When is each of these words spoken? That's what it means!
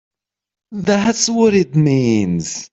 That's 0.71 1.29
what 1.29 1.53
it 1.53 1.75
means! 1.75 2.67